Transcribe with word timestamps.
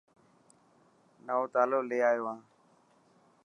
نئو 1.25 1.43
تالو 1.53 1.79
لي 1.89 1.97
آيو 2.09 2.25
هان. 2.29 2.39